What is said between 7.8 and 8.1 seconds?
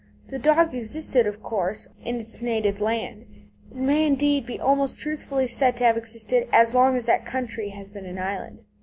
been